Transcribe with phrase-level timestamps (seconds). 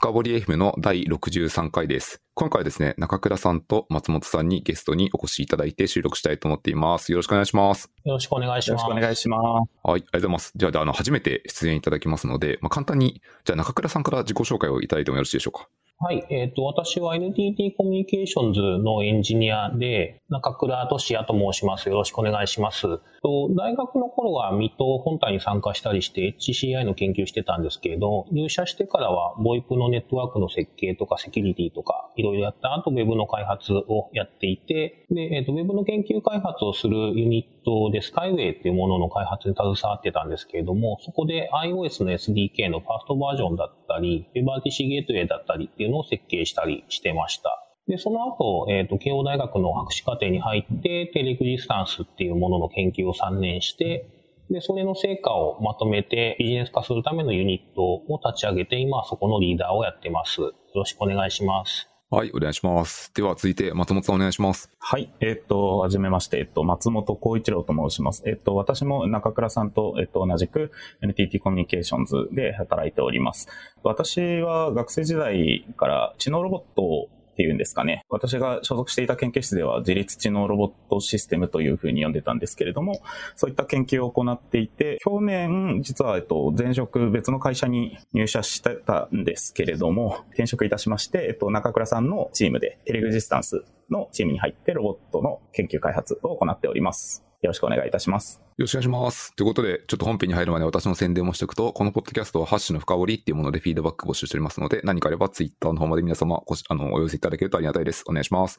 [0.00, 2.22] 深掘り FM の第63回です。
[2.34, 7.10] 今回はですね、中倉さんと松本さんにゲストにお越しいただいて収録したいと思っています。
[7.10, 7.90] よろしくお願いします。
[8.04, 8.82] よろしくお願いします。
[8.82, 9.42] よろしくお願いします。
[9.42, 10.52] はい、ありがとうございます。
[10.54, 15.68] じゃあ、あの、初めて出演いただきますので、まあ、簡単に、じゃあ中倉さんから自己紹介をいただいてもよろしいでしょうか。
[16.00, 16.24] はい。
[16.30, 21.88] えっ、ー、と、私は NTT コミュニケーションズのエンジニアで、中倉俊也と申します。
[21.88, 22.82] よろしくお願いします。
[23.22, 47.62] と大学の頃は水戸本体に参加したりして HCI の研究してたんですけれど、入社してからは VoIP のネットワークの設計とかセキュリティとかいろいろやった後、Web の開発をやっていて、で、えっ、ー、と、Web の研究開発をするユニットとで Skyway っていうものの開発に携わってたんですけれども、そこで iOS の SDK のファーストバージョンだったり、WebRTC ゲートウェイだったりっていうのを設計したりしてました。
[47.86, 54.06] で、その後、えっ、ー、と、慶応大学の博士課程に入って、テレグジスタンスっていうものの研究を3年して、
[54.50, 60.40] で、それの成果をまとめてビジネス化するためのユニットを立ち上げて、今はそこのリーダーをやってます。
[60.40, 61.88] よろしくお願いします。
[62.10, 63.12] はい、お願いします。
[63.14, 64.70] では続いて松本さんお願いします。
[64.78, 68.22] はい、えっ、と、はじめまして、えっと、松本幸一郎と申します。
[68.24, 73.48] えっと、私も中倉さんと、えっと、同じく NTT コミュニケーションズで働いております。
[73.82, 78.04] 私は学生時代から知能ロボットをっていうんですかね。
[78.08, 83.00] 私が所属していた研究室では自立知能ロボットシステムというふうに呼んでたんですけれども、
[83.36, 97.27] そういった研究を行っていて、去年、実は、えっと、前職別の会社に入社してたんですけれども、転職いたしまして、えっと、中倉さんのチームでテレグジスタンスのチームに入ってロボットの研究開発を行っております。
[97.40, 98.40] よろしくお願いいたします。
[98.56, 99.32] よろしくお願いします。
[99.36, 108.02] ということで、ちょっと本編に入る前に私の宣伝もしておくと、このポッドキャストはハッシュの深掘りっていうものでフィードバック募集しておりますので、何かあればツイッターの方まで皆様ごあのお寄せいただけるとありがたいです。
[108.08, 108.58] お願いします。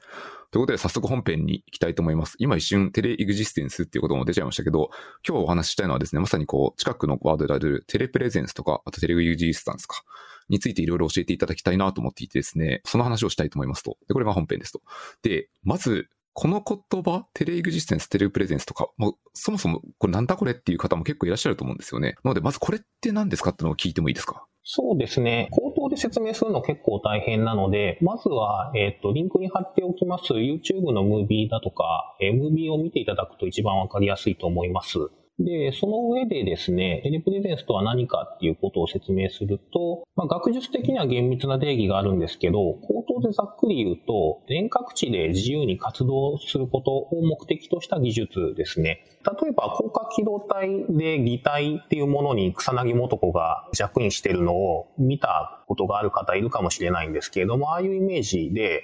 [0.52, 2.38] ということで、早速本編に行きたいと思います。
[2.40, 4.92] 今一瞬テレエグジステンスっていうことも出ちゃいましたけど、
[5.28, 10.04] 今日お話ししたいのはですね、まさにこう、近くのワードであるテレプレゼンスとか、あとテレエグジスタンスか。
[10.48, 13.98] についていろいろ教えていただきたいなと思っていてですね、その話をしたいと思いますと。
[14.08, 14.82] で、これが本編ですと。
[15.22, 22.16] で、まず、この言葉、テレエグジステンス、テレプレゼンスとか、もうそもそもこれなんだこれっていう方も結構いらっしゃると思うんですよね。
[22.24, 24.46] なので、まずこれって何ですかってのを聞いてもいいですか？
[24.64, 25.48] そうですね。
[25.52, 35.00] 口頭で説明するの結構大変なので、まずは、えっ、ー、と、リンクに貼っておきます YouTube のムービーだとか、えー、ムービーを見ていただくと一番わかりやすいと思います。
[35.40, 49.06] で、その上でですね、テレプレゼンスとは何かっていうことを説明すると、まあ、学術的には厳密な定義があるんですけど、口頭でざっくり言うと、遠隔地で自由に活動することを目的とした技術ですね。
[49.42, 58.84] 例えば、広角機動隊で擬態っていうものに草薙素子が弱印してるのを見たことがある方いるかもしれないんですけれども、ああいうイメージで、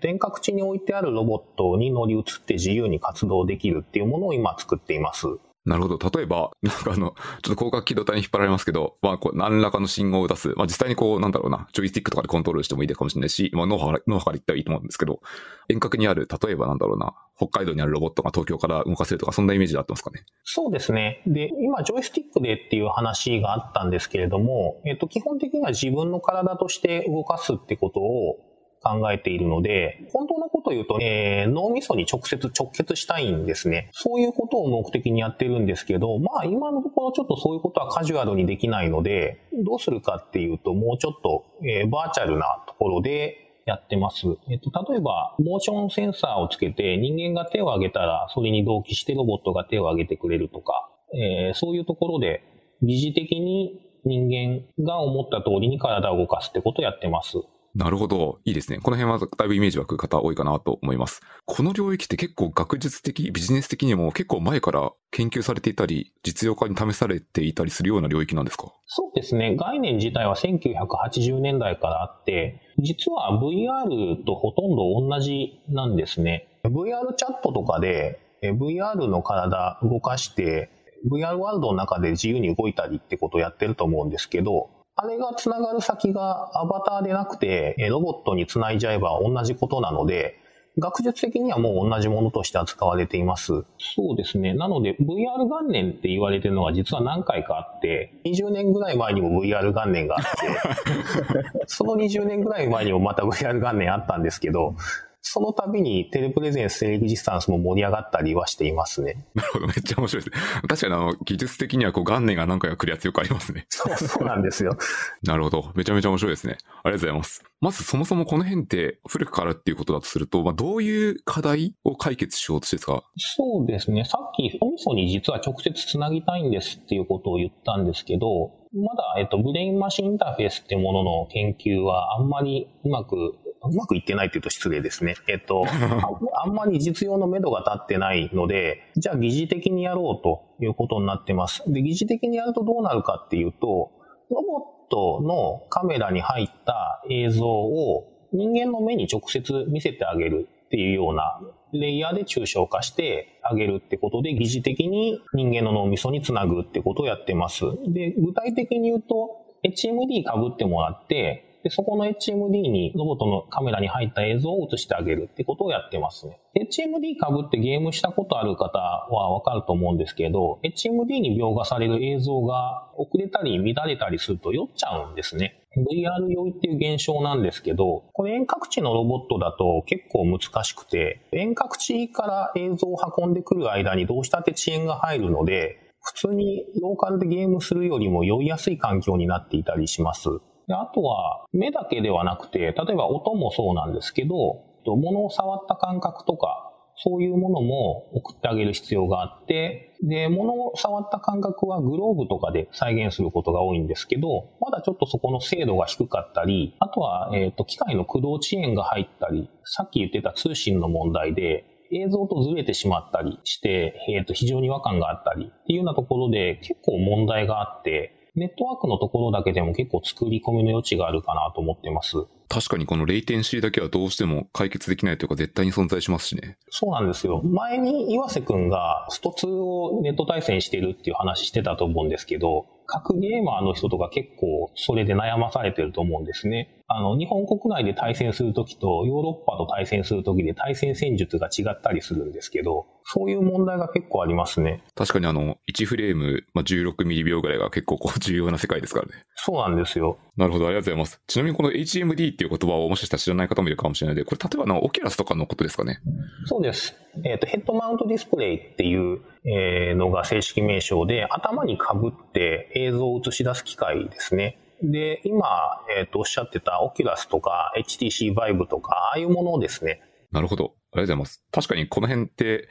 [0.00, 5.26] 遠隔地に置いてあるロボットに乗り移って自由に活動できるっていうものを今作っています。
[5.66, 6.10] なるほど。
[6.10, 10.48] 例えば、なんかあの、ちょっと広角機動隊に引っ張られますけど、まあ、こう、何らかの信号を出す。
[10.56, 15.20] まあ、実際にこう、なんだろうな、ジョイスティックとかでコントロールしてもいいかもしれないし、まあ、脳波から、脳波から言ったらいいと思うんですけど、
[15.68, 20.24] 遠隔にある、例えばなんだろうな、北海道にあるロボットが東京から動かせるとか、そんなイメージであってますかね。
[20.44, 21.22] そうですね。
[21.26, 28.49] で、今、ジョイスティックでっていう話があったんですけれども、えっと、基本的には自分の体として動かすってことを、
[28.82, 33.90] 考えているので、本当のことを言うと、えー、脳みそに直接直結したいんですね。
[33.92, 44.26] そういうことを目的にやってるんですけど、まあ今のところちょっとそういうことはカジュアルにできないので、どうするかっていうと、もうちょっと、えー、バーチャルなところでやってます。
[44.48, 52.42] えっと、例えば、モーションセンサーをつけて人間が手を挙げたら、それに同期してロボットが手を挙げてくれるとか、えー、そういうところで
[52.82, 57.38] 疑似的に人間が思った通りに体を動かすってことをやってます。
[57.74, 58.40] なるほど。
[58.44, 58.78] いいですね。
[58.78, 61.20] この辺はだいぶイメージ湧く方多いかなと思います。
[61.44, 68.72] この領域って結構学術的、ビジネス的にも結構前から研究されていたり、実用化に試されていたりするような領域なんですか？
[68.86, 69.54] そうですね。
[69.56, 76.48] 概念自体は1980年代からあって、実は VR とほとんど同じなんですね。
[76.64, 80.70] VR チャットとかで VR の体動かして、
[81.08, 84.70] VR ワールドの中で自由に動いたりってことをやってると思うんですけど、
[85.02, 90.38] あれが繋がる先がアバターでなくて、ロボットに繋いじゃえば同じことなので、
[90.78, 93.64] 学術的にはもう同じものとして扱われています。
[93.78, 94.52] そうですね。
[94.52, 104.74] なので VR 元年って言われてるのは実は何回かあって、20年ぐらい前にも VR 元年があって、 その20年ぐらい前にもまた VR 元年あったんですけど、
[105.22, 109.26] その度にテレプレゼンス、テレグジスタンスも盛り上がったりはしていますね。
[109.34, 110.42] なるほど、めっちゃ面白いですね。
[110.68, 113.66] 確かにあの、技術的にはこう元年が何回か来るやつよくありますね。
[113.68, 114.76] そう、そうなんですよ。
[115.22, 115.72] なるほど。
[115.74, 116.56] めちゃめちゃ面白いですね。
[116.82, 117.44] ありがとうございます。
[117.60, 123.02] まずそもそもこの辺って古くからっていうことだとすると、まあ、どういう課題を解決しようとしてですか？
[123.18, 124.04] そうですね。
[124.04, 135.16] さっき、お味噌に実は直接つなぎたいんですっていうことを言ったんですけど、まだ、えっと、ブレインマシンインターフェースっていうものの研究はあんまりうまくうまくいってないというと失礼ですね。
[135.28, 135.64] えっと、
[136.42, 141.62] あんまり実用の目処が立ってないので、じゃあ疑似的にやろうということになってます。
[141.70, 143.90] で、疑似的にやるとどうなるかっていうと、
[144.30, 151.40] ロボットのカメラに入った映像を人間の目に直接見せてあげるっていうような
[151.72, 157.64] レイヤーで抽象化してあげるってことで疑似的に人間の脳みそにつなぐってことをやってます。
[157.88, 166.40] で、具体的に言うと HMD 被ってもらってで、そこの HMD にロボットのカメラに入った映像を映してあげるってことをやってますね。
[166.56, 175.56] HMD 被ってゲームしたことある方はわかると思うんですけど、HMD に描画される映像が遅れたり乱れたりすると酔っちゃうんですね。
[175.76, 190.28] VR 酔いっていう現象なんですけど、これ遠隔地のロボットだと結構難しくて、遠隔地から映像を運んでくる間にどうしたって遅延が入るので、普通にローカルでゲームするよりも酔いやすい環境になっていたりします。
[190.70, 222.26] であとは、目だけではなくて、例えば音もそうなんですけど、物を触った感覚とか、そういうものも送ってあげる必要があって、で、物を触った感覚はグローブとかで再現することが多いんですけど、まだちょっとそこの精度が低かったり、あとは、えっ、ー、と、機械の駆動遅延が入ったり、さっき言ってた通信の問題で、映像とずれてしまったりして、えっ、ー、と、非常に違和感があったりっていうようなところで結構問題があって、ネットワークのところだけでも結構作り込みの余地があるかなと思ってます。
[222.50, 226.58] 確かにこのレイテンシーだけはどうしても解決できないというか絶対に存在しますしね。
[226.68, 227.40] そうなんですよ。
[227.44, 236.80] 前に岩瀬くんがスト2をネット対戦してるっていう話してたと思うんですけど、各ゲーマーの人とか結構それで悩まされてると思うんですね。
[236.88, 244.82] あの、日本国内で対戦するときとヨーロッパと対戦するときで対戦戦術が違ったりするんですけど、そういう問題が結構ありますね。
[244.96, 249.12] 確かにあの、1フレーム、まあ、16ミリ秒ぐらいが結構こう 重要な世界ですからね。
[249.36, 250.18] そうなんですよ。
[250.36, 251.20] なるほど、ありがとうございます。
[251.28, 256.00] ちなみにこの HMD っていう言葉をもしかしたら知らない方もいるかもしれないので、これ例えばのオキュラスとかのことですかね。
[256.46, 256.96] そうです。
[257.22, 264.58] えっ、ー、と、ヘッドマウントディスプレイっていう、えー、のが正式名称で、頭に被って映像を映し出す機械ですね。
[264.82, 270.00] で、今、えっ、ー、と、おっしゃってたオキュラスとか HTC Vive とか、ああいうものをですね。
[270.32, 270.64] なるほど。
[270.64, 271.44] ありがとうございます。
[271.52, 272.68] 確かにこの辺って、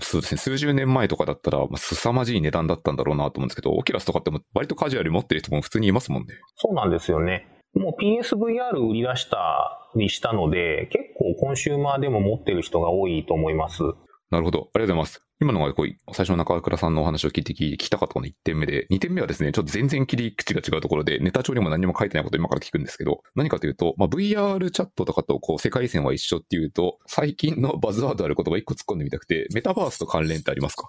[0.00, 6.34] そうですね、数十年前とかだったら、まあ、凄まじい値段だったんだろうなと思うんですけど、オキュラスとかっても割とカジュアルに持ってる人も普通にいますもんね。
[6.56, 7.46] そうなんですよね。
[7.74, 13.82] もう PSVR 売り出したにしたので、結構コンシューマーでも持ってる人が多いと思います。
[14.30, 14.58] なるほど。
[14.60, 15.22] ありがとうございます。
[15.40, 30.88] 今のがこう最初の中倉さんのお話を聞いて聞きたかったの1点目で、2点目はですね、ちょっと全然切り口が違うところで、ネタ帳にも何も書いてないことを今から聞くんですけど、何かというと、まあ、VR チャットとかとこう世界線は一緒っていうと、最近のバズワードある言葉1個突っ込んでみたくて、メタバースと関連ってありますか？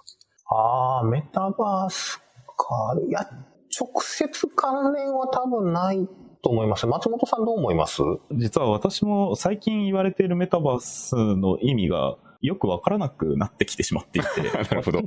[0.50, 2.18] ああ、メタバース
[2.56, 2.96] か。
[3.08, 3.20] いや、
[3.78, 6.08] 直接関連は多分ない
[6.42, 6.86] と思います。
[6.86, 8.02] 松本さんどう思います？
[8.32, 14.42] 実は私も最近言われているメタバースの意味がよくわからなくなってきてしまっていて。
[14.52, 15.00] なるほど。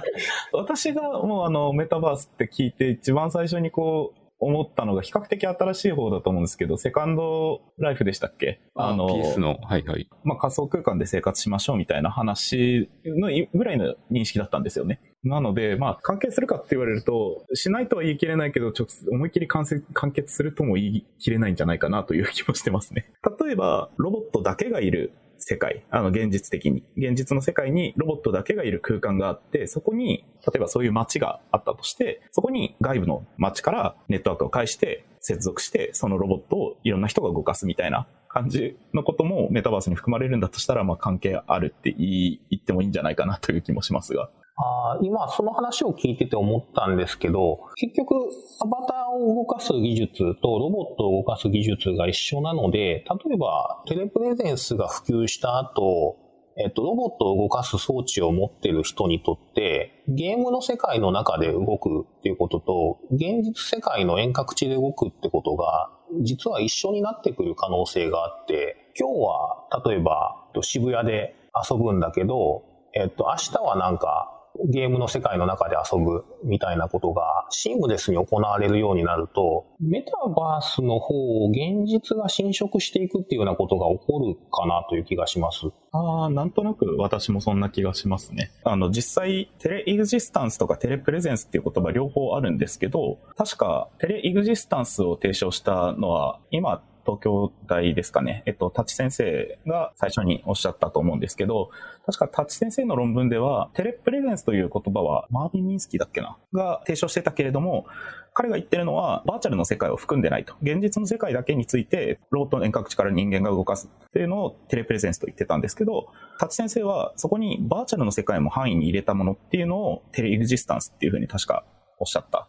[0.52, 8.60] 私がもうあのメタバースって聞いて一番最初にこう思ったのが比較的新しい方だと思うんですけど、セカンドライフでしたっけ？
[8.74, 10.08] あの、ピースの、はいはい。
[10.24, 15.00] まあ仮想空間で生活しましょうみたいな話のぐらいの認識だったんですよね。
[15.22, 19.64] なので、まあ関係するかって言われると、しないとは言い切れないけど、直接思いっきり完
[20.12, 23.12] 結するとも言い切れないんじゃないかなという気もしてますね。
[23.40, 26.84] 例えば、ロボットだけがいる世界、あの、現実的に。
[26.96, 44.30] 現実の世界にロボットだけがいる空間があって、そこに、例えばそういう街があったとして、そこに外部の街からネットワークを介して接続して、そのロボットをいろんな人が動かすみたいな感じのこともメタバースに含まれるんだとしたら、まあ関係あるって言ってもいいんじゃないかなという気もしますが。
[44.56, 48.14] あ今その話を聞いてて思ったんですけど、結局
[48.60, 56.16] アバターを動かす技術とロボットを動かす技術が一緒なので、例えばテレプレゼンスが普及した後、
[56.58, 65.90] えっと、ロボットを動かす装置を持ってる人にとって、ゲームの世界の中で動くっていうことと、現実世界の遠隔地で動くってことが、
[66.22, 71.34] 実は一緒になってくる可能性があって、今日は例えば渋谷で
[71.70, 85.66] 遊ぶんだけど、えっと、明日はなんかゲームの世界の中で遊ぶみたいなことがシームレスに行われるようになると、メタバースの方を現実が侵食していくっていうようなことが起こるかなという気がします。
[85.92, 88.50] ああ、なんとなく私もそんな気がしますね。
[88.64, 101.70] あの、実際、テレエグジスタンスとかテレプレゼンスっていう言葉両方あるんですけど、確かテレエグジスタンスを提唱したのは、今東京大ですかね、えっと、タチ先生が最初におっしゃったと思うんですけど、
[102.06, 106.36] 確かタチ先生の論文では、テレプレゼンスという言葉はマービン・ミンスキーだっけな？
[106.52, 107.86] が提唱してたけれども、
[108.34, 110.54] 彼が言ってるのは、バーチャルの世界を含んでないと。
[110.62, 116.06] 現実の世界だけについて、ロート遠隔地から人間が動かすっていうのをテレプレゼンスと言ってたんですけど、
[116.38, 121.64] タチ先生はそこにバーチャルの世界も範囲に入れたものっていうのをテレエグジスタンスっていうふうに確か
[121.98, 122.48] おっしゃった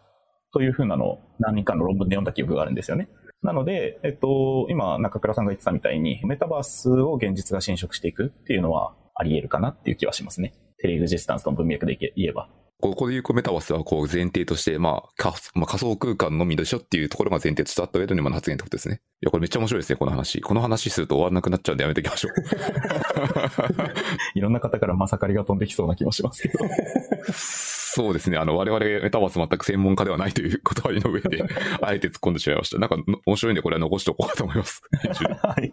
[0.54, 3.10] というふうなのを何人かの論文で読んだ記憶があるんですよね。
[3.44, 10.54] なので、えっと、今、中倉さんが言ってたみたいに、メタバースを現実が侵食していくっていうのはあり得るかなっていう気はしますね。
[10.80, 12.48] テレグジスタンスの文脈で言えば。
[12.82, 19.02] ここで言うメタバースはこう前提として、まあ、まあ、仮想空間のみでしょっていうところが前提としてあった上での今の発言ってことですね。
[19.22, 20.42] いや、これめっちゃ面白いですね、この話。
[20.42, 22.34] この話すると終わらなくなっちゃうんでやめておきましょう。
[24.36, 26.60] いろんな方からまさかりが飛んできそうな気もしますけど。
[27.96, 28.38] そうですね。
[28.38, 31.44] あの、我々メタバース全く専門家ではないという言葉の上で、
[31.80, 32.80] あえて突っ込んでしまいました。
[32.80, 34.82] なんか面白いんでこれは残しておこうかと思います。
[35.44, 35.72] はい。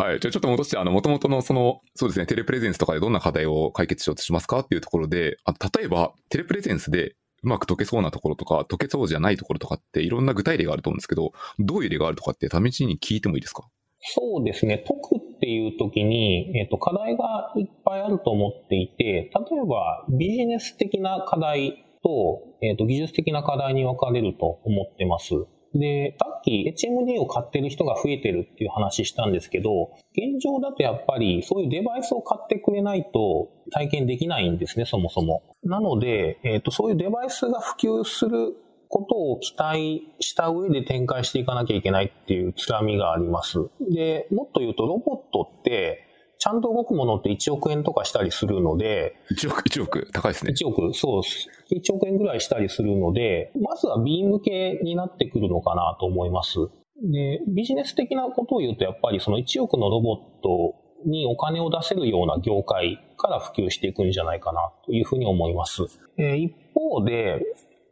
[0.00, 0.18] はい。
[0.18, 13.68] じゃあちょっと戻して、あの、元々のその、そうですね、テレプレゼンスとかでどんな課題を解決しようとしますかっていうところで、あ例えば、テレプレゼンスでうまく解けそうなところとか、解けそうじゃないところとかっていろんな具体例があると思うんですけど、どういう例があるとかって試しに聞いてもいいですか？
[14.00, 14.78] そうですね。
[14.78, 19.30] 解くっていう時に、えっ、ー、と、課題がいっぱいあると思っていて、例え
[19.68, 25.34] ばビジネス的な課題と、えっ、ー、と、技術的な課題に分かれると思ってます。
[25.74, 35.42] で、さっき HMD を買ってる人が増えてるっていう話したんですけど、現状だとやっぱりそういうデバイスを買ってくれないと体験できないんですね、そもそも。
[35.62, 38.56] なので、えっ、ー、と、そういうデバイスが普及する
[38.88, 43.58] ことを期待した上で展開していかなきゃいけないっていうつらみがあります。
[43.88, 46.09] で、もっと言うとロボットって、
[46.40, 50.52] ちゃんと動くものって1億円とかしたりするので、1億、1億、高いですね。
[50.52, 51.48] 1億、そうです。
[51.70, 56.56] 1億円ぐらいしたりするので、まずは B 向けになってくるのかなと思います。
[57.02, 60.74] で、ビジネス的なことを言うと、やっぱりその1億のロボット
[61.06, 65.82] にお金を出せるような業界から普及していくんじゃないかなというふうに思います。
[66.16, 67.42] えー、一方で、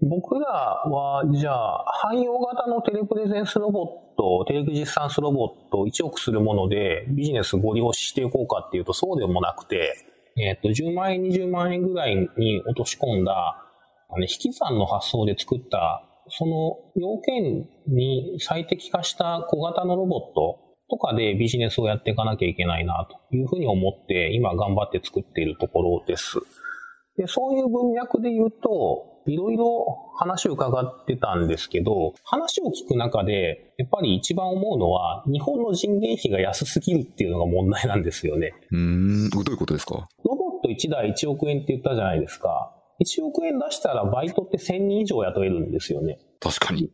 [0.00, 10.04] 僕らは、じゃあ、汎用型のテレプレゼンスロボット、テレクジスタンスロボットを1億するものでビジネスご利用していこうかっていうとそうでもなくて、
[10.36, 13.64] えっ、ー、と、10万円、20万円ぐらいに落とし込んだ、
[14.10, 20.58] あの、引き算の発想で作った、その要件に最適化した小型のロボット
[20.90, 26.38] とかでビジネスをやっていかなきゃいけないなというふうに思って今頑張って作っているところです。
[27.16, 38.54] でそういう文脈で言うと、いろいろ話を伺ってたんですけど、話を聞く中で、やっぱり一番思うのは、日本の人件費が安すぎるっていうのが問題なんですよね。
[38.72, 40.08] うん、どういうことですか？
[40.24, 42.74] ロボット1台1億円って言ったじゃないですか。
[43.00, 46.18] 1億円出したらバイトって1000人以上雇えるんですよね。
[46.40, 46.90] 確かに。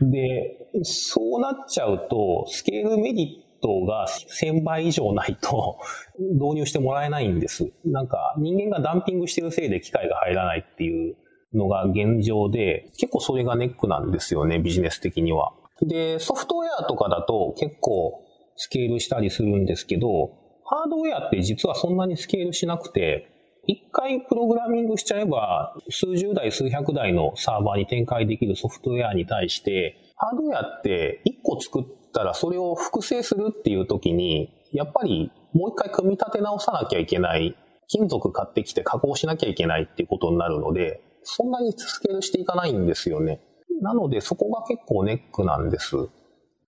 [0.00, 5.78] で、そうなっちゃうと、スケールメリットが1000倍以上ないと
[6.18, 7.70] 導入してもらえないんです。
[7.84, 11.16] なんか人間がダンピングしてるせいで機械が入らないっていう
[11.54, 15.52] のが現状で、結構それがネックなんですよね、ビジネス的には。
[15.82, 18.24] で、ソフトウェアとかだと結構
[18.56, 20.32] スケールしたりするんですけど、
[20.64, 23.28] ハードウェアって実はそんなにスケールしなくて、
[23.66, 37.56] 一回プログラミングしちゃえば、数十台、数百台のサーバーに展開できるソフトウェアに対して、ハードウェアって一個作ったらそれを複製するっていう時に、やっぱりもう一回組み立て直さなきゃいけない。
[37.88, 43.40] 金属買ってきて加工しなきゃいけないっていうことになるので、そんなにスケールしていかないんですよね。
[43.80, 45.96] なので、そこが結構ネックなんです。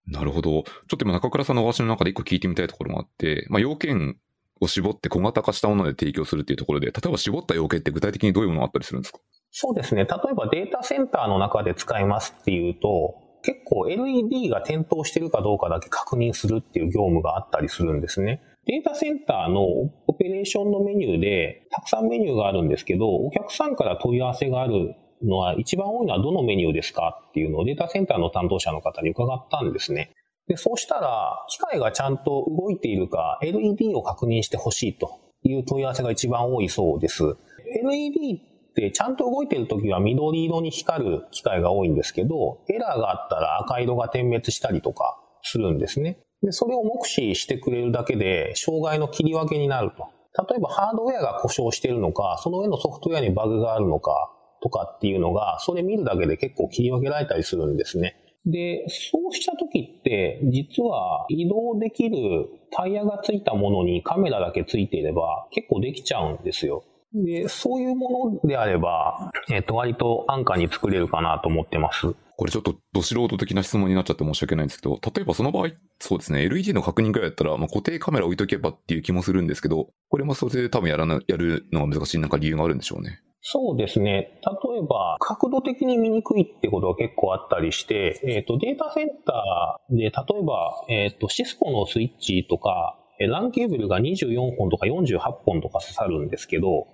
[0.07, 0.51] なるほど。
[0.51, 0.65] ちょっ
[0.99, 4.17] と今中倉さんのお話の中で一個聞いてみたいところがあって、まあ、要件
[4.61, 9.21] を絞って小型化したもので提供するっていうところで、例えば絞った要件って具体的にどういうものがあったりするんですか？
[9.51, 10.05] そうですね。
[10.05, 18.43] 例えばデータセンターの中で使いますっていうと、結構 LED が点灯してるかどうかだけ確認するっていう業務があったりするんですね。
[18.67, 27.23] データセンターのオペレーションのメニューで、たくさんメニューがあるんですけど、お客さんから問い合わせがあるのは、一番多いのはどのメニューですか？
[27.29, 30.13] っていうのをデータセンターの担当者の方に伺ったんですね。
[30.49, 37.23] で、そうしたら、機械がちゃんと動いているか、LED を確認してほしいという問い合わせが一番多いそうです。
[37.83, 38.35] LED
[38.71, 46.19] ってちゃんと動いているときは緑色に光る機械が多いんですけど、エラーがあったら赤色が点滅したりとかするんですね。
[46.45, 50.09] で、それを目視してくれるだけで、障害の切り分けになると。
[50.49, 54.31] 例えばハードウェアが故障してるのか、その上のソフトウェアにバグがあるのか
[54.63, 58.17] とかっていうのが、それ見るだけで結構切り分けられたりするんですね。
[58.45, 62.17] で、そうした時って、実は移動できる
[62.71, 66.85] タイヤがついたものにカメラだけついていれば結構できちゃうんですよ。
[67.15, 72.15] で、そういうものであれば、えっ、ー、と、割と安価に作れるかなと思ってます。
[72.37, 83.21] これちょっとど素人的な質問になっちゃって申し訳ないんですけど、例えばその場合、そうですね、LED の確認ぐらいだったら、まあ、固定カメラ置いとけばっていう気もするんですけど、これもそれで多分やらな、やるのが難しいなんか理由があるんでしょうね。
[83.47, 84.41] そうですね。
[84.43, 96.87] 例えば、角度的に見にくいってことが結構あったりして、えっ、ー、と、データセンターで、例えば、えっ、ー、と、シスコのスイッチとか、LAN ケーブルが24本とか48本とか刺さるんですけど、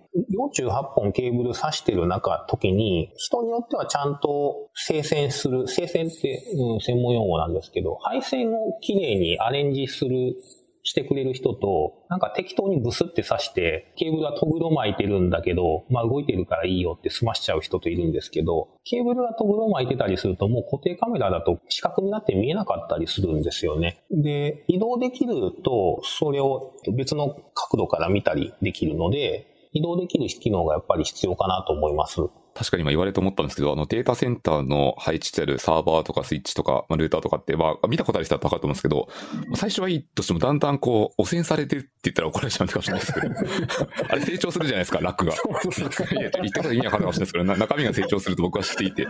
[0.59, 10.35] 48本ケーブル刺してる中、時に、人によってはちゃんと生線する、生線って、うん、専門用語なんですけど、配線をきれいにアレンジする
[10.83, 24.03] してくれる人と、なんか適当にブスって刺して、ケーブルはトグロ巻いてるんだけど、まあ動いてるからいいよって済ましちゃう人といるんですけど、ケーブルがトグロ巻いてたりするともう固定カメラだと四角になって見えなかったりするんですよね。
[24.11, 32.21] で、移動できると、それを別の角度から見たりできるので、移動できる機能がやっぱり必要かなと思います。
[32.55, 39.09] 確かに今言われて思ったんですけど、あのデータセンターの配置してあるサーバーとかスイッチとか、まあ、ルーターとかって、まあ、見たことある人は分かると思うんですけど、
[39.57, 43.29] 最初はいいとしてもだんだんこう、汚染されてるって言ったら怒られちゃうかもしれないですけど、
[44.09, 45.33] あれ成長するじゃないですか、ラックが。
[45.33, 49.07] 言ったこと意味わかるかもしれないですけど、中身が成長すると僕は知っていて。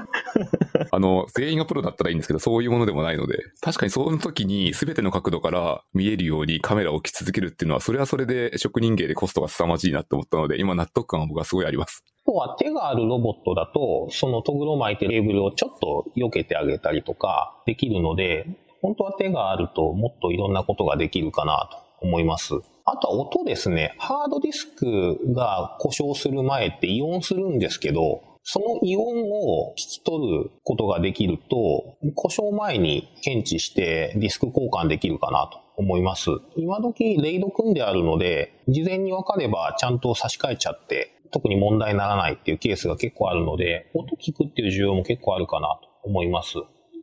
[0.91, 12.05] あの、全員がプロだったらいいんですけど、そういうものでもないので、確かにその時に全ての角度から見えるようにカメラを置き続けるっていうのは、それはそれで職人芸でコストが凄まじいなって思ったので、今納得感は僕はすごいあります。
[12.27, 18.47] とは手があるロボットだと、そのトグロ巻いてるレーブルをちょっと避けてあげたりとかできるので、
[18.83, 21.69] 本当は手があるともっといろんなことができるかな
[22.01, 22.55] と思います。
[22.85, 23.95] あとは音ですね。
[23.99, 36.31] ハードディスクが故障する前ってイオンするんですけど、そのイオンを聞き取ることができると、故障前に検知してディスク交換できるかなと思います。
[36.57, 46.55] 今時レイド組んであるので、事前に分かればちゃんと差し替えちゃって特に問題にならないっていうケースが結構あるので、音聞くっていう需要も結構あるかなと思います。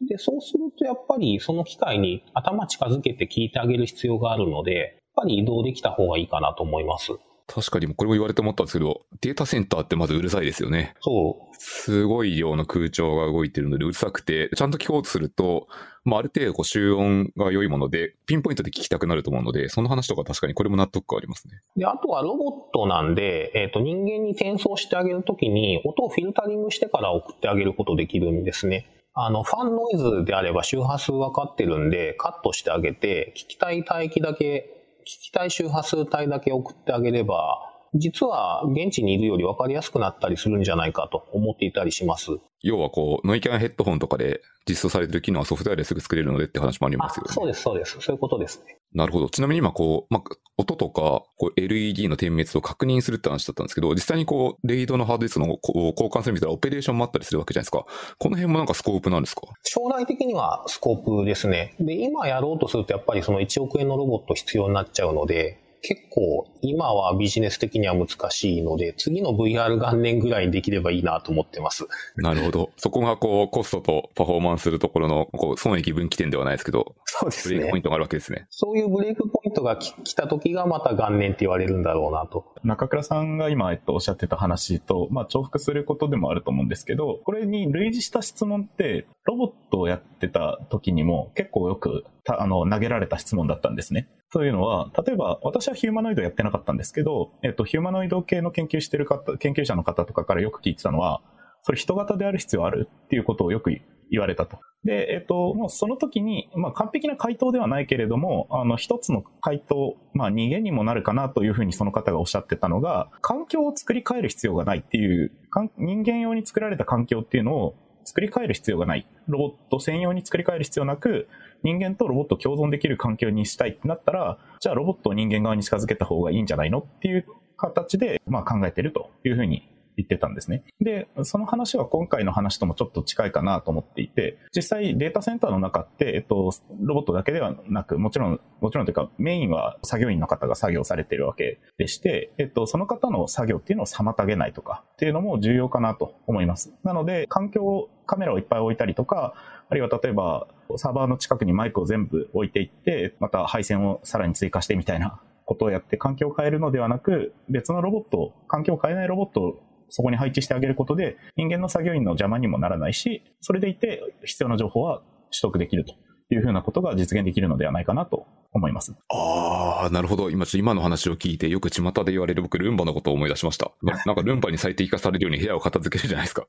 [0.07, 7.13] で、そうするとやっぱりその機会に頭近づけて聞いてあげる必要があるので、やっぱり移動できた方がいいかなと思います。
[7.47, 10.95] 確かに、これも言われて思ったんですけど、データセンターってまずうるさいですよね。
[11.01, 11.55] そう。
[11.57, 15.67] すごい量の空調が動いてるのでうるさくて、ちゃんと聞こうとすると、
[16.03, 21.61] まあ、ある程度こう集音が良いもので、ピンポイントで聞きたくなると思うので、その話とか確かにこれも納得感ありますね。
[21.77, 28.87] で、あとはロボットなんで、えっ、ー、と、人間に転送してあげるときに、音をフィルタリングしてから送ってあげることできるんですね。
[29.13, 34.76] あの、ファンノイズであれば周波数分かってるんで、カットしてあげて、聞きたい帯域だけ、聞
[35.07, 37.59] きたい周波数帯だけ送ってあげれば、
[37.93, 42.31] 実は現地にいるより分かりやすくなったりするんじゃないかと思っていたりします。
[42.63, 47.33] 要はこう、ノイキャンヘッドホンとかで実装されてる機能はソフトウェアですぐ作れるのでって話もありますよね。
[47.33, 47.97] そうです、そうです。
[48.01, 48.77] そういうことですね。
[48.93, 49.29] なるほど。
[49.29, 57.85] ちなみに今こう、まあ、音とかこう LED の点滅を確認するって話だったんですけど、実際にこう、レイドのハードディスクのこう交換するみたいなオペレーションもあったりするわけじゃないですか。
[58.17, 59.41] この辺もなんかスコープなんですか？
[59.63, 61.75] 将来的にはスコープですね。
[61.79, 71.87] で、今やろうとするとやっぱりその1億円のロボット必要になっちゃうので、結構今はビジネス的には難しいので、次の VR 元年ぐらいにできればいいなと思ってます。
[72.15, 72.71] なるほど。
[72.77, 77.55] そこがこう、コストとパフォーマンスするところの、こう、損益分岐点ではないですけど、そうですね。
[77.55, 78.47] ブレイクポイントがあるわけですね。
[78.49, 82.45] そういうブレイクポイントが来た時がまた元年って言われるんだろうなと。
[82.63, 94.09] 中倉さんが今、えっと、おっしゃってた話と、まあ、重複することでもあると思うんですけど、これに類似した質問って、ロボットをやってた時にも結構よくあの投げられた質問だったんですね。
[94.31, 101.21] というのは、例えば私はヒューマノイドやってなかったんですけど、えっと、ヒューマノイド系の研究してる方、研究者の方とかからよく聞いてたのは、
[101.63, 103.71] それ人型である必要あるっていうことをよく
[104.11, 104.59] 言われたと。
[104.83, 115.31] で、えっと、もうその時に、まあ完璧な回答ではないけれども、あの、一つの回答、まあ逃げにもなるかなというふうにその方がおっしゃってたのが、環境を作り変える必要がないっていう、
[115.77, 117.75] 人間用に作られた環境っていうのを
[118.07, 119.05] 作り変える必要がない。
[119.27, 121.27] ロボット専用に作り変える必要なく、
[121.61, 127.25] 人間とロボット共存できる環境にしたいってなったら、じゃあロボットを人間側に近づけた方がいいんじゃないのっていう
[127.57, 129.67] 形で、まあ、考えてるというふうに
[129.97, 130.63] 言ってたんですね。
[130.79, 146.73] で、その話は今回の話ともちょっと近いかなと思っていて、実際データセンターの中って、えっと、ロボットだけではなく、もちろん、もちろんというか、メインは作業員の方が作業されているわけでして、えっと、その方の作業っていうのを妨げないとかっていうのも重要かなと思います。
[146.83, 149.33] なので、環境、カメラをいっぱい置いたりとか、
[149.69, 165.93] あるいは例えば、サーバーの近くにマイクを全部置いていって、また配線をさらに追加してみたいなことをやって環境を変えるのではなく、別のロボット、環境を変えないロボットをそこに配置してあげることで、人間の作業員の邪魔にもならないし、それでいて必要な情報は取得できると
[166.33, 168.93] いうふうなことが実現できるのではないかなと思います。
[169.09, 170.29] ああ、なるほど。
[170.29, 173.71] 今、今の話を聞いて、よく巷で言われる僕、ルンバのことを思い出しました。
[173.81, 176.47] なんかルンバに最適化されるように部屋を片付けるじゃないですか。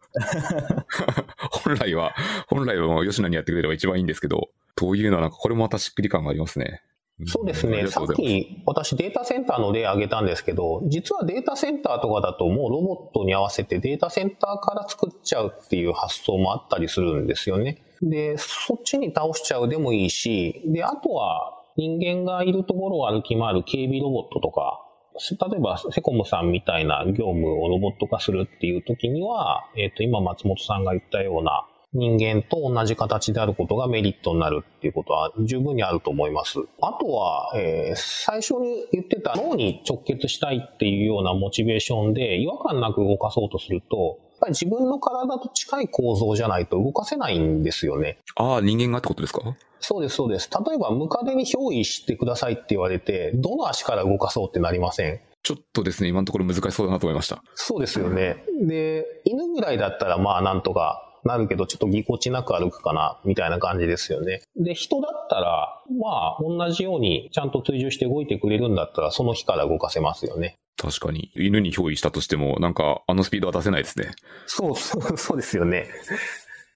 [1.64, 2.14] 本来は、
[2.48, 6.82] 本来はもう吉野にやってくれれば一番いいんですけど、というのはなんかこれもまたしっくり感がありますね。
[7.26, 7.88] そうですね。
[7.88, 17.82] さっき私データセンターの例挙げたんですけど、実はデータセンターとかだともうロボットに合わせてデータセンターから作っちゃうっていう発想もあったりするんですよね。
[18.02, 24.84] で、そっちに倒しちゃうでもいいし、で、あとは人間がいるところを歩き回る警備ロボットとか、
[25.18, 36.58] 例えばセコムさんみたいな業務をロボット化するっていう時には、えっ、ー、と、今松本さんが言ったような人間と同じ形であることがメリットになるっていうことは十分にあると思います。
[36.82, 48.18] あとは、えー、最初に言ってた脳に直結したいっていうようなモチベーションで違和感なく動かそうとすると、やっぱり自分の体と近い構造じゃないと動かせないんですよね。
[48.36, 49.56] ああ、人間がってことですか？
[49.80, 50.50] そうです、そうです。
[50.66, 55.20] 例えば、ムカデに憑依してくださいって言われて、どの足から動かそうってなりません？
[55.42, 57.42] ちょっとですね、今のところ難しそうだなと思いました。
[57.54, 58.44] そうですよね。
[58.60, 64.42] で、犬ぐらいだったら、まあ、なんとかなるけど、ちょっとぎこちなく歩くかな、みたいな感じですよね。
[64.56, 70.56] で、人だったら、まあ、同じようにちゃんと追従して動いてくれるんだったら、その日から動かせますよね。
[70.76, 71.32] 確かに。
[71.34, 74.12] 犬に憑依したとしても、なんか、あのスピードは出せないですね。
[74.46, 75.86] そう、 そう、そうですよね。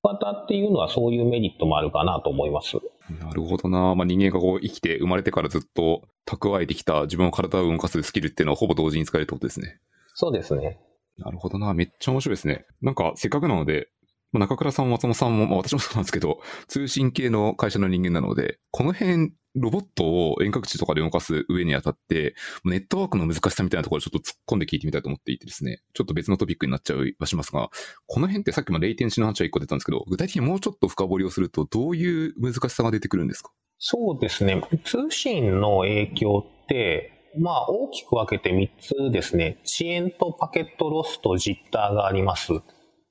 [0.02, 2.76] 型っていうのはそういうメリットもあるかなと思います。
[3.20, 3.94] なるほどな。
[3.94, 9.78] まあ、人間がこう生きて生まれてからずっと蓄えてきた自分の体を動かすスキルっていうのはほぼ同時に使えるってことですね。
[10.14, 10.81] そうですね。
[11.18, 11.72] なるほどな。
[11.74, 12.64] めっちゃ面白いですね。
[12.81, 13.88] なんか、せっかくなので、
[14.32, 27.68] まあ、中倉さんも松本さんも、まあ、私もそうなんですけど、通信系の会社の人間なので、この辺、ロボットを遠隔地とかで動かす上にあたって、ネットワークの難しさみたいなところちょっと突っ込んで聞いてみたいと思っていてですね、ちょっと別のトピックになっちゃうはしますが、
[28.06, 33.50] この辺ってさっきもレイテンシの話は1個出たんですけど、具体的にもうちょっと深掘りをすると、どういう難しさが出てくるんですか？
[33.78, 34.62] そうですね。
[34.84, 39.58] 通信の影響って、まあ大きく分けて3つですね。
[39.66, 42.52] 遅延とパケットロスとジッターがあります。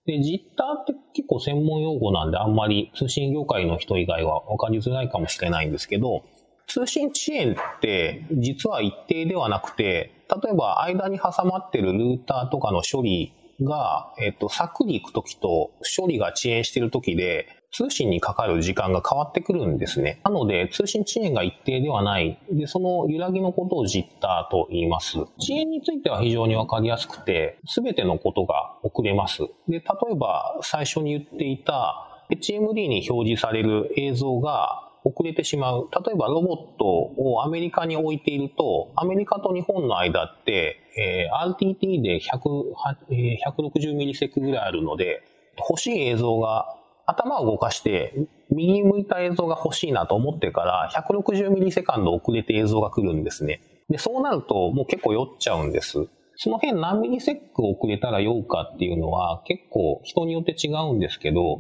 [0.06, 6.24] で、ジッターって結構専門用語なんであんまり通信業界の人以外は分かりづらいかもしれないんですけど、
[6.68, 20.20] 通信遅延って実は一定ではなくて、例えば間に挟まってるルーターとかの処理が、えっと、柵に行くときと処理が遅延してるときで、通信にかかる時間が変わってくるんですね。
[20.26, 22.38] なので、通信遅延が一定ではない。
[22.52, 25.20] で、その揺らぎのことをジッターと言います。
[25.20, 29.44] 遅延については非常にわかりやすくて、すべてのことが遅れます。
[29.70, 35.88] で、例えば最初に言っていた HMD に表示される映像が遅れてしまう。
[36.06, 42.64] 例えばロボットをアメリカに置いていると、アメリカと日本の間って、えー、RTT で100、
[43.12, 45.24] えー、160ミリセックぐらいあるので、
[45.70, 48.14] 欲しい映像が頭を動かして
[48.50, 53.62] 右に向いた映像が欲しいなと思ってから160ミリセカンド遅れて映像が来るんですね。
[53.90, 56.08] で、そうなるともう結構酔っちゃうんです。
[56.36, 61.60] その辺何ミリセック遅れたら酔うかっていうのは結構人によって違うんですけど、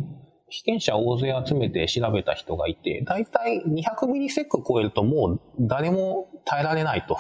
[0.49, 7.17] 被験者大勢集めて調べた人がいて、だいたい200ミリセック超えるともう誰も耐えられないと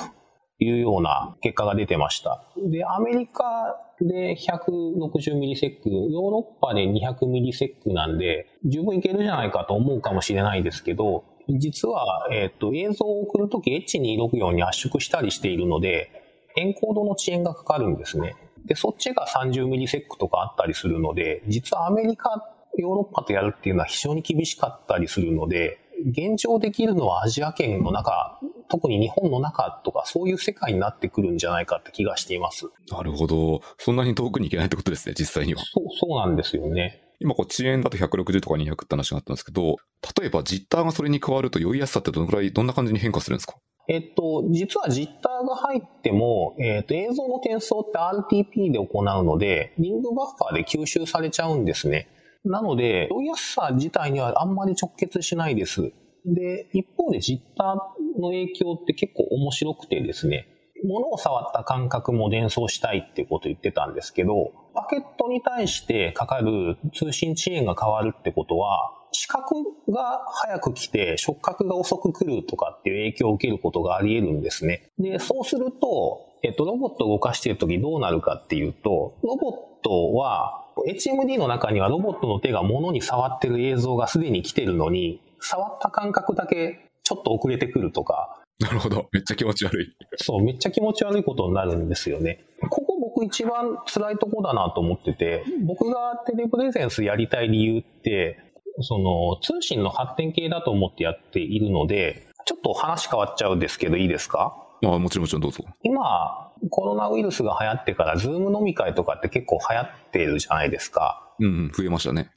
[0.65, 2.43] いうような結果が出てました。
[2.57, 16.11] で、アメリカで160ミリセック、ヨーロッパで200ミリセックなんで、十分いけるじゃないかと思うかもしれないですけど、実は、えっ、と、映像を送るとき H264 に圧縮したりしているので、
[16.55, 18.35] エンコードの遅延がかかるんですね。
[18.65, 28.39] で、そっちが30ミリセックとかあったりするので、実はアメリカ、ヨーロッパとやるっていうのは非常に厳しかったりするので、現状できるのはアジア圏の中
[28.71, 32.67] 特に日本の中とかそういう世界になってくるんじゃないかって気がしています。
[32.89, 33.61] なるほど。
[33.77, 35.61] そんなに遠くに行けないってことですね、実際には。
[35.61, 37.03] そう、そうなんですよね。
[37.19, 39.75] 今、こう、遅延だと160とか200って話があったんですけど、
[40.19, 43.57] 例えばジッターがそれに加わると酔いやすさってどのくらい、どんな感じに変化するんですか？
[43.87, 52.07] えっと、実はジッターが入っても、えっと、映像の転送って RTP で行うので、リングバッファーで吸収されちゃうんですね。
[52.43, 55.91] なので、酔いやすさ自体にはあんまり直結しないです。
[56.25, 60.47] で、一方でジッターの影響って結構面白くてですね、
[60.83, 69.55] 物を触った感覚も伝送したいってことを言ってたんですけど、パケットに対してかかる通信遅延が変わるってことは、視覚
[69.89, 74.89] が早く来て触覚が遅く来るとかっていう影響を受けることがあり得るんですね。
[74.97, 89.09] で、そうすると、えっと、ロボットを動かしているときどうなるかっていうと、ロボットは HMD の中にはロボットの手が物に触ってる映像がすでに来てるのに、触った感覚だけちょっと遅れてくるとか、なるほど。
[89.11, 89.87] めっちゃ気持ち悪い。
[90.17, 92.45] そう、めっちゃ気持ち悪いことになるんですよね。
[92.69, 98.37] ここ僕一番辛いとこだなと思ってて、僕がテレプレゼンスやりたい理由って、
[98.81, 104.55] その通信の発展系だと思ってやっているので、ちょっと話変わっちゃうんですけどいいですか？
[104.83, 105.63] あもちろんもちろんどうぞ。
[105.83, 111.33] 今、コロナウイルスが流行ってから、ズーム飲み会とかって結構流行ってるじゃないですか。
[111.39, 112.29] うんうん、増えましたね。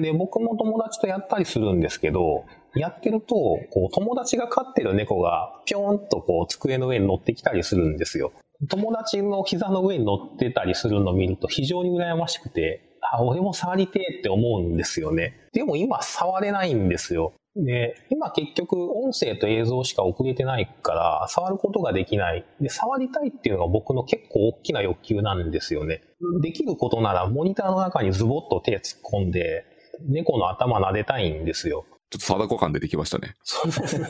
[0.00, 3.34] で、僕も友達とやったりするんですけど、やってると、
[3.70, 8.32] こう、友達が飼ってる猫が、ぴょんとこう、机の上に乗ってきたりするんですよ。
[8.68, 15.48] 友達の膝の上に乗ってたりするのを見ると非常に羨ましくて、あ、俺も触りてえって思うんですよね。
[15.52, 17.32] でも今触れないんですよ。
[17.56, 22.44] で、今結局音声と映像しか送れてないから、触ることができない。
[22.60, 26.02] で、触りたいっていうのが僕の結構大きな欲求なんですよね。
[26.42, 29.64] できることならモニターの中にズボッと手突っ込んで、
[30.08, 31.84] 猫の頭撫でたいんですよ。
[32.10, 33.36] ちょっと貞子感出てきましたね。
[33.42, 34.06] そうそうそう。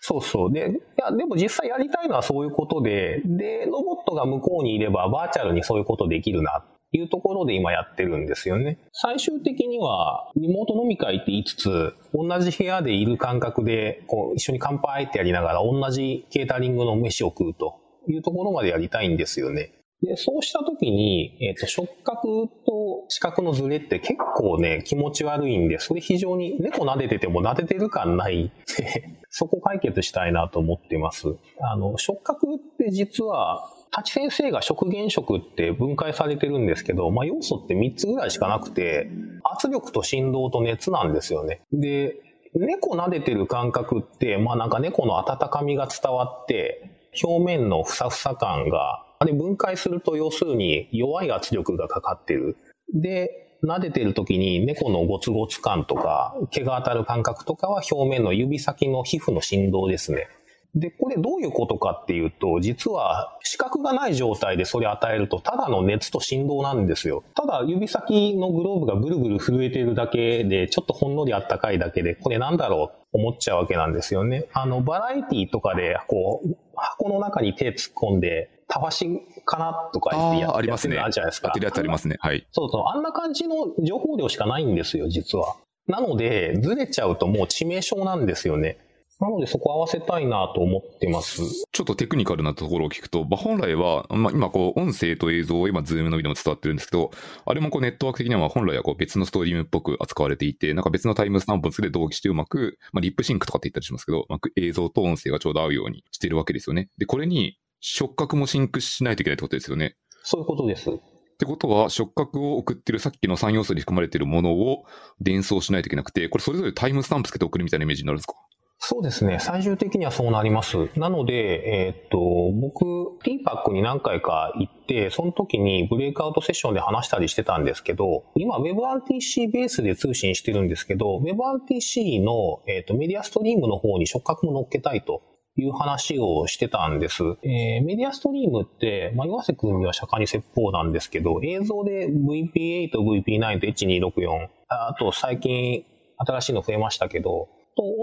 [0.00, 0.52] そうそう。
[0.52, 8.78] で、いや、でも実際やりたいのはそういうことで、で、ロボットが向こうにいればバーチャルにそういうことできるないうところで今やってるんですよね。
[8.92, 19.72] 最終的には、リモート飲み会って言いつつ、同じ部屋でいる感覚で、こう、一緒に乾杯ってやりながら、同じケータリングの飯を食うというところまでやりたいんですよね。
[20.02, 28.52] で、そうしたときに、えっ、と、触覚と視覚のズレって結構ね、気持ち悪いんで、それ非常に猫撫でてても撫でてる感ない
[29.28, 31.36] そこ解決したいなと思ってます。
[31.60, 39.10] あの、触覚って実は、滝先生が食原色って分解されてるんですけど、まあ、要素って3つぐらいしかなくて、
[39.44, 41.62] 圧力と振動と熱なんですよね。
[41.72, 42.16] で、
[42.54, 52.56] 猫撫でてる感覚って、まあなんか猫の温かみが伝わって、表面のふさふさ感が、あれ分解すると要するに弱い圧力がかかってる。
[52.94, 60.28] で、撫でてる時に猫のゴツゴツ感とか、毛が当たる感覚とかは表面の指先の皮膚の振動ですね。
[60.74, 67.24] で、これどういうことかっていうと、実は視覚がない状態でそれ与えると、ただの熱と振動なんですよ。
[67.34, 74.46] ただ指先のグローブがぐるぐる震えているだけで、ちょっとほんのりあったかいだけで、これなんだろう思っちゃうわけなんですよね。
[74.52, 79.06] あの、バラエティとかで、こう、箱の中に手突っ込んで、たわし
[79.46, 81.48] かなとか言ってやあーありますねやってるのあるじゃないですか。
[81.48, 82.16] 当てるやつありますね。
[82.20, 82.46] はい。
[82.52, 82.84] そうそう。
[82.86, 85.56] あんな感じの情報量しかないんですよ、実は。
[85.86, 88.76] なので、ずれちゃうともう致命傷なんですよね。
[89.20, 91.42] なのでそこ合わせたいなと思ってます。
[91.72, 97.10] ちょっとテクニカルなところを聞くと、まあ、本来は、まあ、今こう、音声と映像を今、ズームのみでも伝わってるんですけど、
[97.44, 106.88] あれもこう、ネットワーク的には本来はこう別のストリームっぽく扱われていて、なんか別のタイムスタンプをつけて同期してうまく、まあ、リップシンクとかって言ったりしますけど、まあ、映像と音声がちょうど合うようにしてるわけですよね。
[106.98, 109.96] で、これに触覚もシンクしないといけないってことですよね。
[110.22, 110.90] そういうことです。
[110.90, 110.94] っ
[111.38, 114.84] てことは、触覚を送ってるさっきの3要素に含まれてるものを
[115.20, 118.34] 伝送しないといけなくて、これそれぞれタイムスタンプつけて送るみたいなイメージになるんですか？
[118.80, 119.38] そうですね。
[119.40, 120.88] 最終的にはそうなります。
[120.96, 122.18] なので、えーっと、
[122.60, 122.84] 僕、
[123.24, 135.22] TPAC に何回か行って、その時にブレイクアウトセッションで話したりしてたんですけど、今 WebRTC ベースで通信してるんですけど、WebRTC の、えーっとメディアストリームの方に触覚も乗っけたいと。
[135.60, 137.24] いう話をしてたんです。
[137.42, 145.84] えーメディアストリームって、まあ、岩瀬くんには釈迦に説法なんですけど、映像で VP8、VP9 と H264、あと最近
[146.18, 147.48] 新しいの増えましたけど、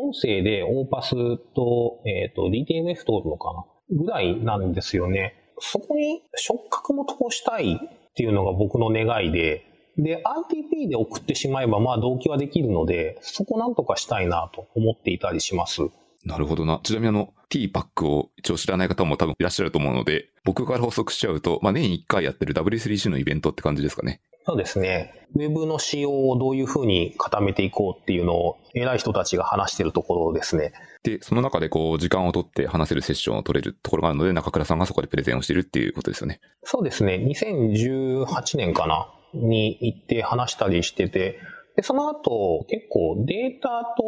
[0.06, 1.12] 音声でオーパス
[1.56, 3.66] と、えっ、と、DTMF 通るのかな？
[4.04, 5.34] ぐらいなんですよね。
[5.60, 9.66] そこに触覚も通したいっていうのが僕の願いで、
[9.98, 15.82] で、RTP で送ってしまえば、まあ同期はできるので、そこなんとかしたいなと思っていたりします。
[16.26, 16.82] なるほどな。
[16.84, 24.22] ちなみにあの、T-PAC を一応知らない方も多分いらっしゃると思うので、僕から補足しちゃうと、まあ年1回やってる W3C のイベントって感じですかね。
[24.46, 25.14] そうですね。
[25.36, 30.72] ウェブの仕様をどういうふうに固めていこうっていうのを偉い人たちが話しているところですね。
[31.04, 36.40] で、その中でこう、時間を取って話せるセッションを取れるところがあるので、中倉さんがそこでプレゼンをしているっていうことですよね。
[36.64, 37.16] そうですね。
[37.16, 41.40] 2018年かなに行って話したりしてて、
[41.76, 44.04] で、その後結構データと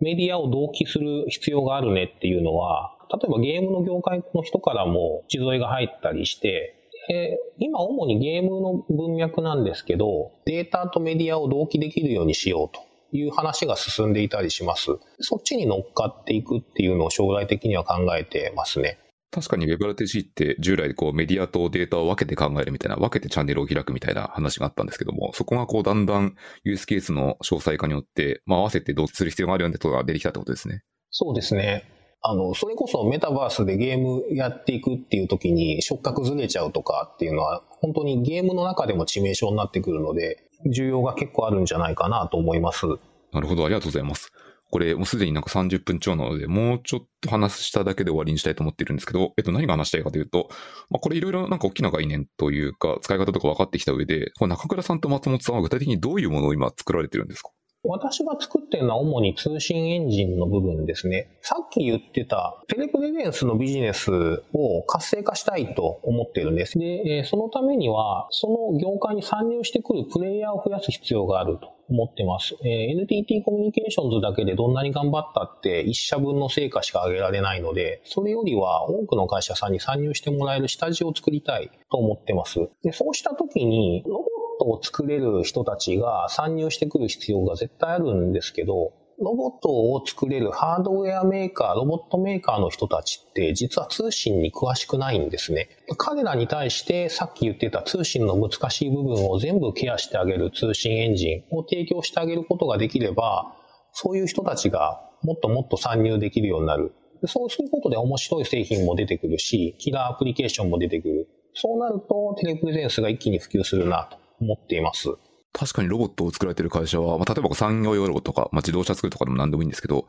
[0.00, 6.75] メディアを同期する必要があるねっていうのは、例えばゲームの業界の人からも地添えが入ったりして、
[7.08, 12.80] で今主にゲームの文脈なんですけど、データとメディアを同期できるようにしようと
[13.16, 14.90] いう話が進んでいたりします。
[15.20, 18.98] そっちに乗っかっていくっていうのを将来的には考えてますね。
[19.30, 30.82] 確かに WebRTC って従来こうメディアとデータを分けて考えるみたいな、分けてチャンネルを開くみたいな話があったんですけども、そこがこうだんだんユースケースの詳細化によって、まあ合わせて同期する必要があるようなことが出てきたってことですね。
[31.10, 31.84] そうですね。
[32.28, 42.86] あの、それこそメタバースでゲームやっていくっていう時に触覚ずれちゃうとかっていうのは、本当にゲームの中でも致命傷になってくるので、需要が結構あるんじゃないかなと思います。
[43.32, 44.32] なるほど、ありがとうございます。
[44.68, 50.48] これもうすでになんか30分超なので、もうちょっと話しただけで終わりにしたいと思っているんですけど、えっと、何が話したいかというと、
[50.90, 57.50] まあ、これいろいろなんか大きな概念というか、使い方とか分かってきた上で、これ中倉さんと松本さんは具体的にどういうものを今作られてるんですか？
[57.88, 61.28] 私が作ってるのは主に通信エンジンの部分ですね。
[61.42, 66.78] さっき言ってたテレプレゼンスのビジネスを活性化したいと思ってるんです。
[66.78, 72.56] で、そのためには、その業界に参入してくるプレイヤーを増やす必要があると思ってます。
[72.64, 82.68] え、NTT コミュニケーションズだけでどんなに頑張ったって一社分の成果しか上げられないので、それよりは多くの会社さんに参入してもらえる下地を作りたいと思ってます。
[82.82, 95.70] で、そうした時に、ロボットを作れる人たちが参入してくる必要が絶対あるんですけど、ロボットを作れるハードウェアメーカー、ロボットメーカーの人たちって実は通信に詳しくないんですね。
[95.96, 103.54] 彼らに対してさっき言ってた通信の難しい部分を全部ケアしてあげる通信エンジンを提供してあげることができれば、
[103.92, 106.92] そういう人たちがもっともっと参入できるようになる。
[107.24, 111.28] そうすることで面白い製品も出てくるし、キラーアプリケーションも出てくる。
[111.54, 115.10] そうなるとテレプレゼンスが一気に普及するなと思っています。
[115.52, 120.04] 確かにロボットを作られてる会社は、まあ、例えば産業用ロボットとか、まあ、自動車作るとかでも何でもいいんですけど、っ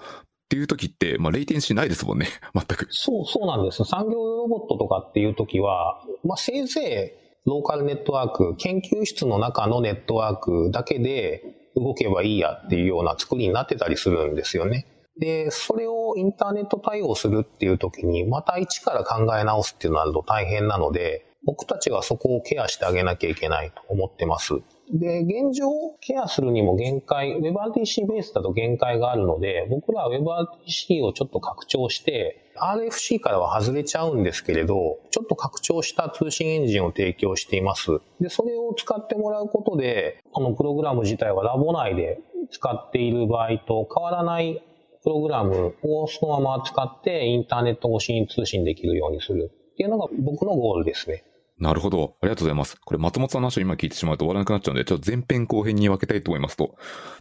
[0.50, 2.88] ていう時って、まあ、レイテンシーないですもんね、 全く。
[2.90, 3.84] そう、そうなんです。
[3.86, 7.14] 産業用ロボットとかっていう時は、まあ、せいぜ
[7.46, 11.44] いローカルネットワーク、研究室の中のネットワークだけで
[11.76, 14.86] 動けばいいやっていうような作りになってたりするんですよね。
[15.20, 24.56] で、それをインターネット対応するっていう時に、また一から考え直すっていうのは大変なので、僕たちがそこをケアしてあげなきゃいけないと思ってます。
[24.92, 25.70] で、現状
[26.02, 38.00] ケアするにも限界、WebRTC ベースだと限界があるので、僕らは WebRTC をちょっと拡張して、RFC からは外れちゃうんですけれど、ちょっと拡張した通信エンジンを提供しています。
[38.20, 42.20] で、それを使ってもらうことで、このプログラム自体はラボ内で
[42.52, 44.62] 使っている場合と変わらない
[45.04, 51.24] プログラムをそのまま使ってインターネット越しに通信できるようにするっていうのが僕のゴールですね。
[51.60, 52.18] なるほど。
[52.22, 52.78] ありがとうございます。
[52.86, 56.76] これ、松本さんの話を今聞いてしまうと終わらなくなっちゃうので、ちょっと前編後編に分けたいと思いますと。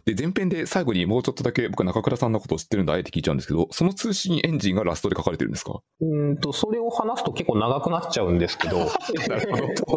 [0.05, 5.79] で、前編で最後にもうちょっとだけ僕は中倉さんのことを知ってるんで、あえて聞いちゃうんですけど、その通信エンジンがラストで書かれてるんですか？
[6.01, 8.87] うんと、それを話すと結構長くなっちゃうんですけ ど、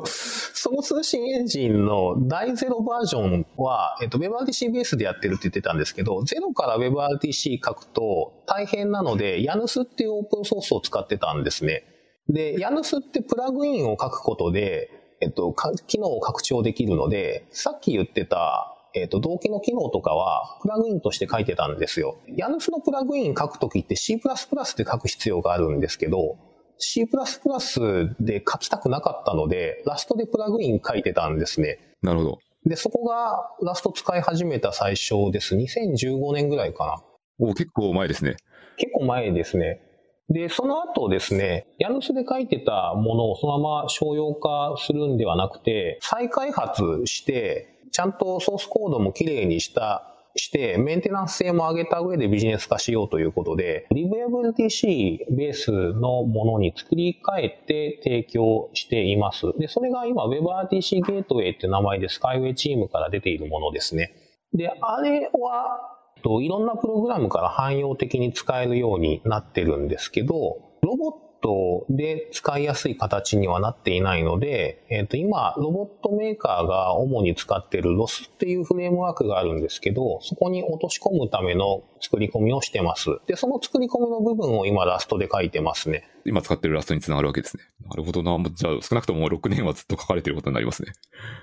[0.05, 11.85] その通信エンジンの第ゼロバージョンは、えっと、WebRTC ベースでやってるって言ってたんですけど、ゼロから WebRTC 書くと大変なので、YANUS っていうオープンソースを使ってたんですね。
[12.28, 15.54] で、YANUS ってプラグインを書くことで、えっと、
[15.87, 22.18] 機能を拡張できるので、さっき言ってた、えっと、同期の機能とかは、プラグインとして書いてたんですよ。
[22.28, 24.22] YANUS のプラグイン書くときって C++ で
[24.85, 26.38] 書く必要があるんですけど、
[26.78, 27.06] C++
[28.20, 31.78] で書きたくなかったので、ラストでプラグイン書いてたんですね。
[32.02, 32.38] なるほど。
[32.64, 35.56] で、そこがラスト使い始めた最初です。
[35.56, 37.02] 2015年ぐらいかな。
[37.38, 38.37] お結構前ですね。
[38.76, 39.83] 結構前ですね。
[40.31, 59.47] で、その後ですね、ヤヌスで書いてたものをそのまま商用化するんではなくて、再開発して、ちゃんとソースコードもきれいにした、して、メンテナンス性も上げた上でビジネス化しようということで、リブ LTC ベースのものに作り変えて提供しています。
[59.59, 64.12] で、それが今 WebRTC ゲートウェイって名前でスカイウェイチームから出ているものですね。
[64.53, 70.35] で、あれはと、いろんなプログラムから汎用的に使えるようになってるんですけど、
[70.83, 83.11] ロボットで使いやすい形にはなっていないので、えっ、ー、と、今、ロボットメーカーが主に使っている ROS っていうフレームワークがあるんですけど、そこに落とし込むための作り込みをしてます。
[83.26, 86.09] で、その作り込みの部分を今ラストで書いてますね。
[86.24, 87.64] 今使ってるラストにつながるわけですね。
[87.88, 88.38] なるほどな。
[88.50, 90.92] じゃあ、少なくとも6年はずっと書かれてることになりますね。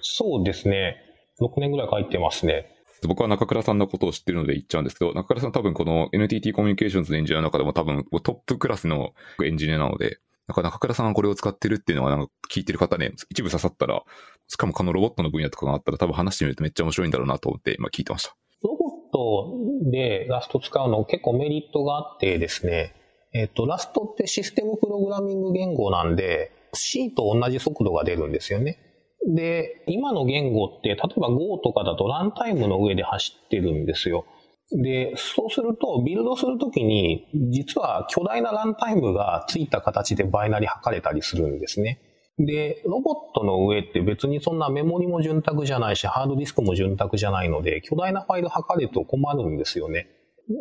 [0.01, 0.97] そうですね。
[1.41, 2.76] 6年ぐらい書いてますね。
[3.05, 14.01] 僕は中倉さんのことを知ってるので言っちゃうんですけど、中倉さん多分この NTT コミュニケーションズのエンジニアの中でも多分トップクラスのエンジニアなので、なんか中倉さんがこれを使ってるっていうのはなんか聞いてる方ね、一部刺さったら、
[14.47, 18.35] しかもこのロボットの分野とかがあったら多分話してみるとめっちゃ面白いんだろうなと思って今聞いてました。
[18.63, 22.95] ロボットでラスト使うの結構メリットがあってですね、
[23.33, 28.79] えっ、と、ラストってシステムプログラミング言語なんで、C と同じ速度が出るんですよね。
[29.25, 34.25] で、今の言語って、例えば Go とかだとランタイムの上で走ってるんですよ。
[34.71, 41.99] で、そうすると、ビルドするときに、実は巨大なランタイムがついた形でバイナリ測れたりするんですね。
[42.37, 50.07] で、ロボットの上って別にそんなメモリも潤沢じゃないし、ハードディスクも潤沢じゃないので、巨大なファイル測れると困るんですよね。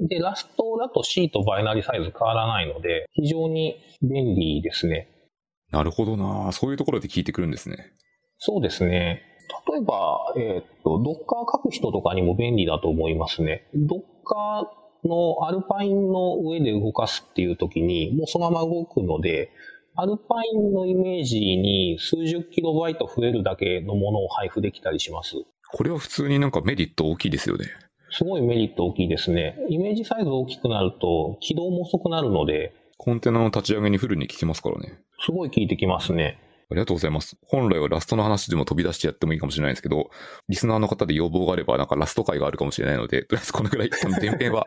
[0.08, 5.08] で、ラストだと C とバイナリサイズ変わらないので、非常に便利ですね。
[5.70, 7.76] なるほどなそういうところで聞いてくるんですね。
[8.46, 9.24] そうですね。
[9.68, 13.66] 例えば、えっ、ー、と、Docker 書く人とかにも便利だと思いますね。
[13.74, 14.68] Docker
[15.04, 19.50] のアルパインの上で動かすっていう時に、もうそのまま動くので、
[19.96, 25.34] アルパインのイメージに数十キロバイト増えるだけのものを配布できたりします。
[25.72, 27.66] これは普通になんかメリット大きいですよね。
[28.10, 29.58] すごいメリット大きいですね。
[29.68, 32.74] イメージサイズ大きくなると起動も遅くなるので。
[32.96, 35.00] コンテナの立ち上げにフルに効きますからね。
[35.18, 36.38] すごい効いてきますね。
[36.70, 37.36] ありがとうございます。
[37.44, 40.10] 本来はラストの話でも飛び出してやってもいいかもしれないですけど、
[40.48, 44.64] リスナーの方で要望があれば、なんかラスト回があるかもしれないので、とりあえずこのぐらい、この前編は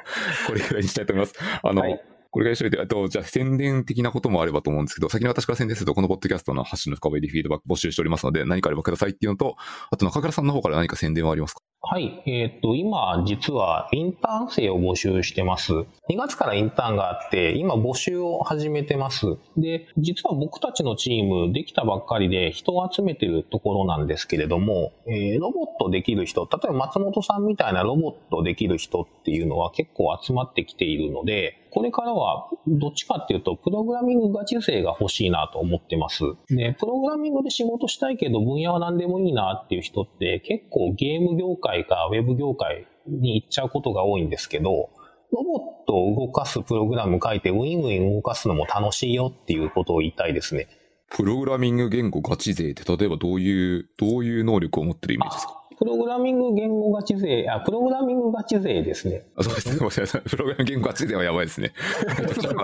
[0.47, 1.37] これぐらいにしたいと思います。
[1.61, 9.55] あの、はいこれぐらいしといて、あと、じゃあ宣伝的なこともあればと思うんですけど、先に私から宣伝すると、このポッドキャストのハッシュの深掘りフィードバック募集しておりますので、何かあればくださいっていうのと、
[9.89, 11.61] あと中倉さんの方から何か宣伝はありますか？
[11.81, 12.21] はい。
[12.25, 15.71] えっ、と、今、実はインターン生を募集してます。
[15.73, 15.85] 2
[16.17, 19.37] 月からインターンがあって、今募集を始めてます。
[19.55, 36.23] で、実は僕たちのチーム、できたばっかりで人を集めてるところなんですけれども、えー、ロボットできる人、例えば松本さんみたいなロボットできる人っていうのは結構集まってきているので、これからはどっちかっていうと、プログラミングガチ勢が欲しいなと思ってます。
[36.49, 44.89] で、プログラミングで仕事したいけど分野は何でもいいなっていう人って結構ゲーム業界かウェブ業界に行っちゃうことが多いんですけど、
[45.31, 50.67] ロボットを動かすプログラム書いてウィンウィン動かすのも楽しいよっていうことを言いたいですね。
[51.11, 55.58] プログラミング言語ガチ勢って例えばどういう、どういう能力を持ってるイメージですか？
[55.79, 59.23] プログラミング言語ガチ勢、あ、プログラミングガチ勢ですね。
[59.37, 59.77] あそうですね。
[59.77, 60.21] ごめんなさい。
[60.23, 61.71] プログラミング言語ガチ勢はやばいですね。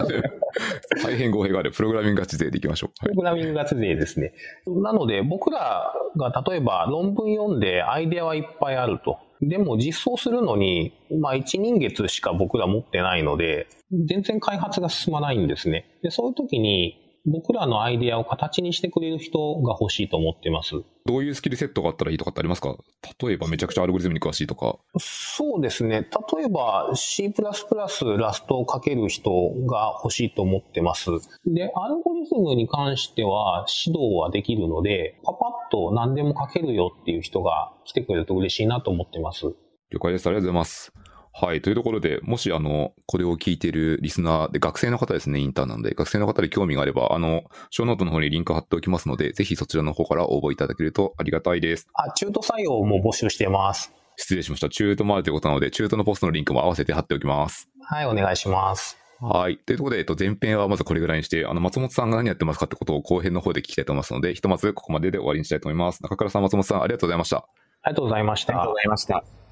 [1.02, 1.72] 大変語弊がある。
[1.72, 2.90] プログラミングガチ勢でいきましょう。
[3.00, 4.34] プログラミングガチ勢ですね。
[4.68, 9.18] なので、僕らが例えば論文読んでアイデアはいっぱいあると。
[9.42, 15.86] でも実装するのに、まあ1人月しか僕ら持ってないので、全然開発が進まないんですね。
[16.04, 20.76] で、そういう時に、僕らのアイデアを形にしてくれる人が欲しいと思ってます。
[21.06, 22.76] どういうスキルセットがあったらいいとかってありますか？
[23.22, 24.78] 例えばめちゃくちゃアルゴリズムに詳しいとか。
[24.98, 26.08] そうですね。
[26.38, 27.68] 例えば C++ ラス
[28.48, 29.30] トをかける人
[29.68, 31.10] が欲しいと思ってます。
[31.46, 39.46] で、アルゴリズムに関しては指導はできるので、パパッと何でも書けるよっていう人が来てくれると嬉しいなと思ってます。
[39.92, 40.28] 了解です。
[40.28, 40.92] ありがとうございます。
[41.38, 41.62] はい。
[41.62, 51.90] というところで、もし、あの、これを聞いているリスナーで、学生の方ですね、インターンなんで、学生の方で興味があれば、あの、ショーノートの方にリンク貼っておきますので、ぜひそちらの方から応募いただけるとありがたいです。
[51.94, 53.92] あ、中途採用も募集してます。
[54.16, 54.70] 失礼しました。
[54.70, 57.70] 中途もあるということなので、中途のポストのリンクも合わせて貼っておきます。
[57.82, 58.98] はい、お願いします。
[59.20, 59.58] はい。
[59.58, 66.02] というところで、えっと、前編はまずこれぐらいにして、あの、松本さんが何やってますかってことを後編の方で聞きたいと思いますので、ひとまずここまでで終わりにしたいと思います。
[66.02, 67.38] 中倉さん、松本さん、ありがとうございました。
[67.38, 68.54] ありがとうございました。
[68.54, 69.45] ありがとうございました。